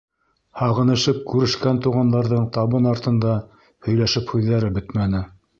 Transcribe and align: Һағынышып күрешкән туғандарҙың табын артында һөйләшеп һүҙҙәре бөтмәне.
Һағынышып 0.61 1.19
күрешкән 1.33 1.83
туғандарҙың 1.87 2.49
табын 2.57 2.89
артында 2.95 3.37
һөйләшеп 3.89 4.35
һүҙҙәре 4.35 4.77
бөтмәне. 4.81 5.27